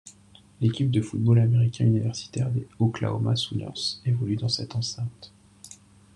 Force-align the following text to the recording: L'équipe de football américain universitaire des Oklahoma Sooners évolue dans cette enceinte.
L'équipe 0.61 0.89
de 0.89 0.99
football 0.99 1.37
américain 1.37 1.85
universitaire 1.85 2.49
des 2.49 2.67
Oklahoma 2.79 3.35
Sooners 3.35 4.01
évolue 4.03 4.35
dans 4.35 4.49
cette 4.49 4.75
enceinte. 4.75 5.31